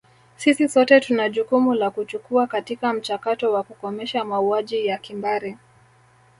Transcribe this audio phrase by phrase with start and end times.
[0.35, 5.57] Sisi sote tuna jukumu la kuchukua katika mchakato wa kukomesha mauaji ya kimbari